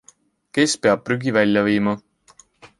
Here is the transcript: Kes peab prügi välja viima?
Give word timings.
Kes 0.57 0.73
peab 0.85 1.05
prügi 1.11 1.35
välja 1.37 1.63
viima? 1.71 1.97